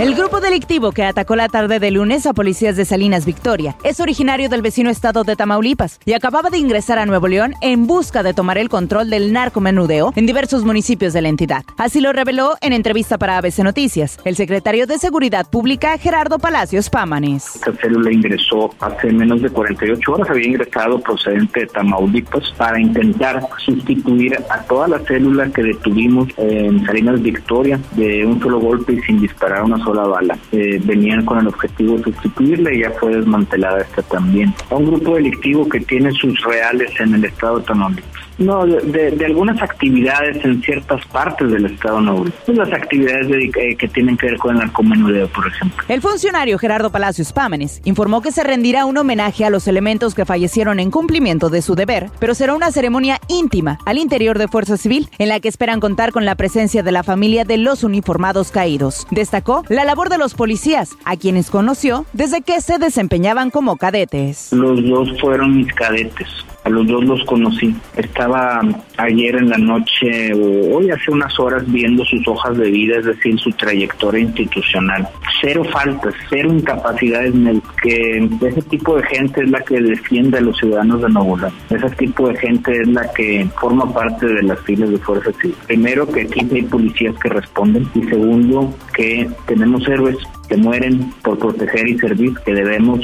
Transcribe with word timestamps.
El 0.00 0.14
grupo 0.14 0.40
delictivo 0.40 0.90
que 0.90 1.04
atacó 1.04 1.36
la 1.36 1.48
tarde 1.48 1.78
de 1.78 1.90
lunes 1.90 2.26
a 2.26 2.32
policías 2.32 2.76
de 2.76 2.84
Salinas 2.84 3.26
Victoria 3.26 3.76
es 3.84 4.00
originario 4.00 4.48
del 4.48 4.62
vecino 4.62 4.90
estado 4.90 5.22
de 5.22 5.36
Tamaulipas 5.36 6.00
y 6.04 6.14
acababa 6.14 6.50
de 6.50 6.58
ingresar 6.58 6.98
a 6.98 7.06
Nuevo 7.06 7.28
León 7.28 7.54
en 7.60 7.86
busca 7.86 8.22
de 8.22 8.34
tomar 8.34 8.58
el 8.58 8.68
control 8.68 9.10
del 9.10 9.32
narcomenudeo 9.32 10.12
en 10.16 10.26
diversos 10.26 10.64
municipios 10.64 11.12
de 11.12 11.22
la 11.22 11.28
entidad. 11.28 11.62
Así 11.76 12.00
lo 12.00 12.12
reveló 12.12 12.54
en 12.62 12.72
entrevista 12.72 13.18
para 13.18 13.36
ABC 13.36 13.58
Noticias 13.58 14.18
el 14.24 14.34
secretario 14.34 14.86
de 14.86 14.98
Seguridad 14.98 15.48
Pública 15.48 15.96
Gerardo 15.98 16.38
Palacios 16.38 16.88
Pámanes. 16.90 17.54
Esta 17.56 17.72
célula 17.74 18.10
ingresó 18.12 18.74
hace 18.80 19.12
menos 19.12 19.42
de 19.42 19.50
48 19.50 20.12
horas, 20.12 20.30
había 20.30 20.48
ingresado 20.48 21.00
procedente 21.00 21.60
de 21.60 21.66
Tamaulipas 21.66 22.50
para 22.56 22.80
intentar 22.80 23.46
sustituir 23.58 24.36
a 24.48 24.62
toda 24.62 24.88
la 24.88 24.98
célula 25.00 25.50
que 25.50 25.62
detuvimos 25.62 26.28
en 26.38 26.84
Salinas 26.86 27.20
Victoria 27.22 27.78
de 27.92 28.24
un 28.26 28.40
solo 28.40 28.58
golpe 28.58 28.94
y 28.94 29.00
sin 29.02 29.20
disparar 29.20 29.62
una 29.62 29.81
sola 29.82 30.02
la 30.02 30.08
bala. 30.08 30.38
Eh, 30.52 30.80
venían 30.84 31.24
con 31.24 31.38
el 31.38 31.48
objetivo 31.48 31.96
de 31.96 32.04
sustituirla 32.04 32.72
y 32.74 32.80
ya 32.80 32.90
fue 32.90 33.16
desmantelada 33.16 33.82
esta 33.82 34.02
también. 34.02 34.54
Un 34.70 34.86
grupo 34.86 35.14
delictivo 35.14 35.68
que 35.68 35.80
tiene 35.80 36.10
sus 36.12 36.40
reales 36.42 36.90
en 37.00 37.14
el 37.14 37.24
estado 37.24 37.60
de. 37.62 38.02
No, 38.38 38.66
de, 38.66 39.24
algunas 39.24 39.62
actividades 39.62 40.44
en 40.44 40.62
ciertas 40.62 41.04
partes 41.06 41.50
del 41.50 41.66
Estado 41.66 42.00
Noble. 42.00 42.32
Las 42.46 42.72
actividades 42.72 43.28
eh, 43.30 43.76
que 43.76 43.88
tienen 43.88 44.16
que 44.16 44.26
ver 44.26 44.38
con 44.38 44.52
el 44.54 44.58
narcomenudeo, 44.58 45.28
por 45.28 45.46
ejemplo. 45.46 45.82
El 45.88 46.00
funcionario 46.00 46.58
Gerardo 46.58 46.90
Palacios 46.90 47.32
Pámenes 47.32 47.80
informó 47.84 48.22
que 48.22 48.32
se 48.32 48.42
rendirá 48.42 48.84
un 48.86 48.96
homenaje 48.98 49.44
a 49.44 49.50
los 49.50 49.68
elementos 49.68 50.14
que 50.14 50.24
fallecieron 50.24 50.80
en 50.80 50.90
cumplimiento 50.90 51.50
de 51.50 51.62
su 51.62 51.74
deber, 51.74 52.10
pero 52.18 52.34
será 52.34 52.54
una 52.54 52.70
ceremonia 52.70 53.20
íntima 53.28 53.78
al 53.86 53.98
interior 53.98 54.38
de 54.38 54.48
Fuerza 54.48 54.76
Civil, 54.76 55.08
en 55.18 55.28
la 55.28 55.40
que 55.40 55.48
esperan 55.48 55.80
contar 55.80 56.12
con 56.12 56.24
la 56.24 56.34
presencia 56.34 56.82
de 56.82 56.92
la 56.92 57.02
familia 57.02 57.44
de 57.44 57.58
los 57.58 57.84
uniformados 57.84 58.50
caídos. 58.50 59.06
Destacó 59.10 59.64
la 59.68 59.84
labor 59.84 60.08
de 60.08 60.18
los 60.18 60.34
policías, 60.34 60.90
a 61.04 61.16
quienes 61.16 61.50
conoció 61.50 62.06
desde 62.12 62.42
que 62.42 62.60
se 62.60 62.78
desempeñaban 62.78 63.50
como 63.50 63.76
cadetes. 63.76 64.52
Los 64.52 64.84
dos 64.84 65.20
fueron 65.20 65.56
mis 65.56 65.72
cadetes. 65.74 66.28
A 66.64 66.68
los 66.68 66.86
dos 66.86 67.04
los 67.04 67.24
conocí. 67.24 67.74
Estaba 67.96 68.60
ayer 68.96 69.36
en 69.36 69.50
la 69.50 69.58
noche 69.58 70.32
o 70.32 70.76
hoy 70.76 70.90
hace 70.90 71.10
unas 71.10 71.38
horas 71.40 71.64
viendo 71.70 72.04
sus 72.04 72.26
hojas 72.28 72.56
de 72.56 72.70
vida, 72.70 72.98
es 72.98 73.04
decir, 73.04 73.38
su 73.38 73.50
trayectoria 73.50 74.20
institucional. 74.20 75.08
Cero 75.40 75.64
faltas, 75.72 76.14
cero 76.30 76.52
incapacidades 76.52 77.34
que 77.82 78.28
ese 78.40 78.62
tipo 78.62 78.96
de 78.96 79.02
gente 79.04 79.42
es 79.42 79.50
la 79.50 79.60
que 79.60 79.80
defiende 79.80 80.38
a 80.38 80.40
los 80.40 80.56
ciudadanos 80.58 81.02
de 81.02 81.08
Nuevo 81.08 81.36
León. 81.36 81.52
Ese 81.70 81.90
tipo 81.96 82.28
de 82.28 82.36
gente 82.36 82.80
es 82.80 82.88
la 82.88 83.10
que 83.12 83.46
forma 83.60 83.92
parte 83.92 84.26
de 84.26 84.42
las 84.42 84.60
filas 84.60 84.90
de 84.90 84.98
Fuerza 84.98 85.32
Civil. 85.40 85.56
Primero 85.66 86.06
que 86.06 86.22
aquí 86.22 86.46
hay 86.52 86.62
policías 86.62 87.16
que 87.18 87.28
responden 87.28 87.88
y 87.94 88.02
segundo 88.04 88.72
que 88.94 89.28
tenemos 89.46 89.86
héroes 89.88 90.18
que 90.48 90.56
mueren 90.56 91.12
por 91.22 91.38
proteger 91.38 91.88
y 91.88 91.98
servir, 91.98 92.34
que 92.44 92.54
debemos 92.54 93.00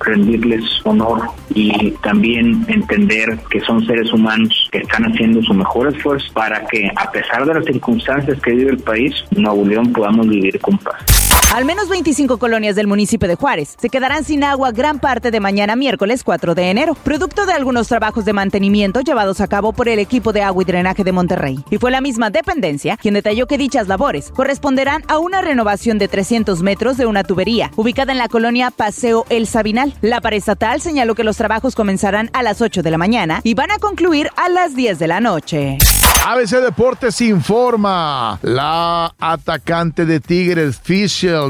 rendirles 0.00 0.64
honor 0.84 1.22
y 1.54 1.90
también 2.02 2.64
entender 2.68 3.38
que 3.50 3.60
son 3.60 3.84
seres 3.86 4.12
humanos 4.12 4.68
que 4.70 4.78
están 4.78 5.04
haciendo 5.04 5.42
su 5.42 5.54
mejor 5.54 5.94
esfuerzo 5.94 6.26
para 6.34 6.66
que 6.66 6.90
a 6.96 7.10
pesar 7.10 7.46
de 7.46 7.54
las 7.54 7.64
circunstancias 7.64 8.40
que 8.40 8.52
vive 8.52 8.70
el 8.70 8.78
país, 8.78 9.12
Nuevo 9.30 9.64
León 9.64 9.92
podamos 9.92 10.28
vivir 10.28 10.58
con 10.60 10.78
paz. 10.78 11.23
Al 11.54 11.64
menos 11.64 11.88
25 11.88 12.38
colonias 12.38 12.74
del 12.74 12.88
municipio 12.88 13.28
de 13.28 13.36
Juárez 13.36 13.76
se 13.80 13.88
quedarán 13.88 14.24
sin 14.24 14.42
agua 14.42 14.72
gran 14.72 14.98
parte 14.98 15.30
de 15.30 15.38
mañana 15.38 15.76
miércoles 15.76 16.24
4 16.24 16.52
de 16.56 16.68
enero, 16.68 16.96
producto 17.04 17.46
de 17.46 17.52
algunos 17.52 17.86
trabajos 17.86 18.24
de 18.24 18.32
mantenimiento 18.32 19.02
llevados 19.02 19.40
a 19.40 19.46
cabo 19.46 19.72
por 19.72 19.88
el 19.88 20.00
equipo 20.00 20.32
de 20.32 20.42
agua 20.42 20.64
y 20.64 20.66
drenaje 20.66 21.04
de 21.04 21.12
Monterrey. 21.12 21.64
Y 21.70 21.78
fue 21.78 21.92
la 21.92 22.00
misma 22.00 22.30
dependencia 22.30 22.96
quien 22.96 23.14
detalló 23.14 23.46
que 23.46 23.56
dichas 23.56 23.86
labores 23.86 24.32
corresponderán 24.32 25.04
a 25.06 25.18
una 25.18 25.42
renovación 25.42 25.96
de 25.98 26.08
300 26.08 26.60
metros 26.62 26.96
de 26.96 27.06
una 27.06 27.22
tubería 27.22 27.70
ubicada 27.76 28.10
en 28.10 28.18
la 28.18 28.26
colonia 28.26 28.72
Paseo 28.72 29.24
El 29.28 29.46
Sabinal. 29.46 29.94
La 30.00 30.20
parestatal 30.20 30.80
señaló 30.80 31.14
que 31.14 31.22
los 31.22 31.36
trabajos 31.36 31.76
comenzarán 31.76 32.30
a 32.32 32.42
las 32.42 32.62
8 32.62 32.82
de 32.82 32.90
la 32.90 32.98
mañana 32.98 33.42
y 33.44 33.54
van 33.54 33.70
a 33.70 33.78
concluir 33.78 34.28
a 34.34 34.48
las 34.48 34.74
10 34.74 34.98
de 34.98 35.06
la 35.06 35.20
noche. 35.20 35.78
ABC 36.26 36.62
Deportes 36.62 37.20
informa. 37.20 38.38
La 38.40 39.14
atacante 39.20 40.06
de 40.06 40.20
Tigres, 40.20 40.80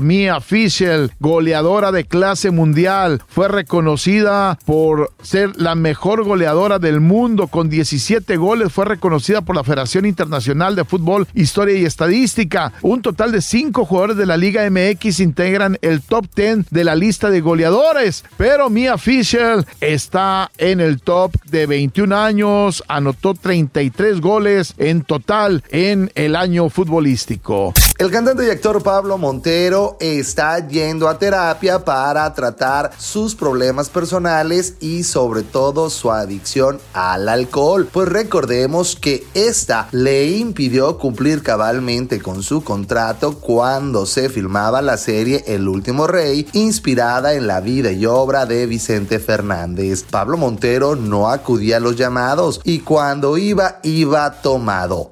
Mia 0.03 0.41
Fischel, 0.41 1.13
goleadora 1.21 1.93
de 1.93 2.05
clase 2.05 2.51
mundial, 2.51 3.23
fue 3.29 3.49
reconocida 3.49 4.59
por 4.65 5.13
ser 5.23 5.57
la 5.57 5.75
mejor 5.75 6.25
goleadora 6.25 6.79
del 6.79 7.01
mundo 7.01 7.49
con 7.49 7.69
17 7.69 8.37
goles. 8.37 8.73
Fue 8.73 8.85
reconocida 8.85 9.43
por 9.43 9.57
la 9.57 9.65
Federación 9.65 10.07
Internacional 10.07 10.77
de 10.77 10.85
Fútbol, 10.85 11.27
Historia 11.35 11.79
y 11.79 11.85
Estadística. 11.85 12.73
Un 12.83 13.03
total 13.03 13.33
de 13.33 13.43
cinco 13.43 13.85
jugadores 13.85 14.17
de 14.17 14.27
la 14.27 14.37
Liga 14.37 14.69
MX 14.69 15.21
integran 15.21 15.79
el 15.83 16.03
top 16.03 16.27
10 16.35 16.71
de 16.71 16.85
la 16.85 16.95
lista 16.95 17.31
de 17.31 17.41
goleadores. 17.41 18.25
Pero 18.37 18.71
Mia 18.71 18.99
Fischel 18.99 19.67
está 19.81 20.51
en 20.59 20.81
el 20.81 21.01
top 21.01 21.33
de 21.45 21.67
21 21.67 22.17
años, 22.17 22.83
anotó 22.89 23.35
33 23.35 24.21
goles 24.21 24.75
en 24.79 25.03
total 25.03 25.63
en 25.71 26.11
el 26.15 26.37
año 26.37 26.69
futbolístico. 26.69 27.73
El 27.97 28.11
cantante 28.11 28.45
y 28.45 28.51
actor 28.51 28.83
Pablo 28.83 29.19
Montero 29.19 29.97
está 30.01 30.67
yendo 30.67 31.09
a 31.09 31.17
terapia 31.17 31.85
para 31.85 32.35
tratar 32.35 32.91
sus 32.99 33.37
problemas 33.37 33.89
personales 33.89 34.75
y 34.81 35.05
sobre 35.05 35.45
todo 35.45 35.89
su 35.91 36.11
adicción 36.11 36.81
al 36.93 37.29
alcohol. 37.29 37.89
Pues 37.93 38.09
recordemos 38.09 38.97
que 38.97 39.25
esta 39.35 39.87
le 39.93 40.27
impidió 40.27 40.99
cumplir 40.99 41.45
cabalmente 41.45 42.21
con 42.21 42.43
su 42.43 42.65
contrato 42.65 43.39
cuando 43.39 44.07
se 44.07 44.29
filmaba 44.29 44.83
la 44.83 44.97
serie 44.97 45.45
El 45.47 45.69
último 45.69 46.09
rey, 46.09 46.49
inspirada 46.53 47.35
en 47.35 47.47
la 47.47 47.61
vida 47.61 47.93
y 47.93 48.07
obra 48.07 48.45
de 48.45 48.67
Vicente 48.67 49.21
Fernández. 49.21 50.03
Pablo 50.11 50.37
Montero 50.37 50.97
no 50.97 51.31
acudía 51.31 51.77
a 51.77 51.81
los 51.81 51.95
llamados 51.95 52.61
y 52.65 52.81
cuando 52.81 53.39
iba, 53.39 53.79
iba 53.85 54.43
todo 54.43 54.55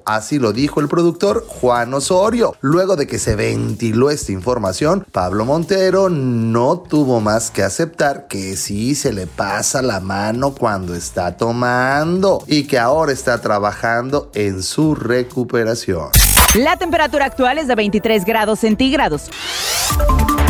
Así 0.03 0.37
lo 0.37 0.51
dijo 0.51 0.81
el 0.81 0.89
productor 0.89 1.45
Juan 1.47 1.93
Osorio. 1.93 2.55
Luego 2.83 2.97
de 2.97 3.07
que 3.07 3.17
se 3.17 3.37
ventiló 3.37 4.09
esta 4.09 4.33
información, 4.33 5.07
Pablo 5.09 5.45
Montero 5.45 6.09
no 6.09 6.79
tuvo 6.79 7.21
más 7.21 7.49
que 7.49 7.63
aceptar 7.63 8.27
que 8.27 8.57
sí 8.57 8.93
se 8.93 9.13
le 9.13 9.25
pasa 9.25 9.81
la 9.81 10.01
mano 10.01 10.53
cuando 10.53 10.93
está 10.93 11.37
tomando 11.37 12.43
y 12.45 12.67
que 12.67 12.77
ahora 12.77 13.13
está 13.13 13.39
trabajando 13.39 14.29
en 14.33 14.61
su 14.61 14.95
recuperación. 14.95 16.09
La 16.55 16.75
temperatura 16.75 17.23
actual 17.23 17.57
es 17.57 17.69
de 17.69 17.75
23 17.75 18.25
grados 18.25 18.59
centígrados. 18.59 19.29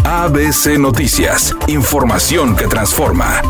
ABC 0.04 0.80
Noticias, 0.80 1.54
información 1.68 2.56
que 2.56 2.66
transforma. 2.66 3.44